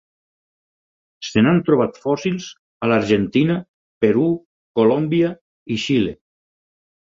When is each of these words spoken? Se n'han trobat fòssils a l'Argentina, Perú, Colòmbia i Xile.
Se 1.27 1.43
n'han 1.47 1.59
trobat 1.67 1.99
fòssils 2.05 2.47
a 2.87 2.89
l'Argentina, 2.93 3.59
Perú, 4.07 4.25
Colòmbia 4.81 5.31
i 5.77 5.81
Xile. 5.85 6.17